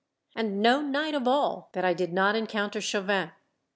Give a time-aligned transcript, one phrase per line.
[0.35, 3.29] And no night of all that I did not encounter Chauvin.